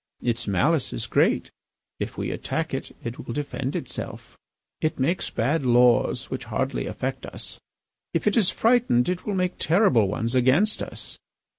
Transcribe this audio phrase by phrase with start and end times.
[0.23, 1.51] Its malice is great;
[1.99, 4.35] if we attack it, it will defend itself.
[4.79, 7.59] It makes bad laws which hardly affect us;
[8.11, 11.19] if it is frightened it will make terrible ones against us.